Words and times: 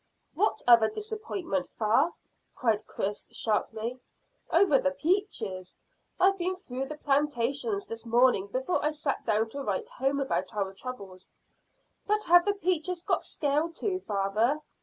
"What 0.33 0.63
other 0.67 0.89
disappointment, 0.89 1.69
fa?" 1.77 2.11
cried 2.55 2.87
Chris 2.87 3.27
sharply. 3.29 3.99
"Over 4.49 4.79
the 4.79 4.89
peaches. 4.89 5.77
I've 6.19 6.39
been 6.39 6.55
through 6.55 6.87
the 6.87 6.97
plantations 6.97 7.85
this 7.85 8.03
morning 8.03 8.47
before 8.47 8.83
I 8.83 8.89
sat 8.89 9.23
down 9.27 9.49
to 9.49 9.61
write 9.61 9.89
home 9.89 10.19
about 10.19 10.55
our 10.55 10.73
troubles." 10.73 11.29
"But 12.07 12.23
have 12.23 12.45
the 12.45 12.55
peaches 12.55 13.03
got 13.03 13.23
scale 13.23 13.69
too, 13.71 13.99
father?" 13.99 14.61